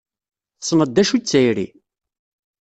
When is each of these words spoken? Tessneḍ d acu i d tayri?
Tessneḍ 0.59 0.89
d 0.91 0.97
acu 1.01 1.13
i 1.17 1.19
d 1.21 1.23
tayri? 1.25 1.67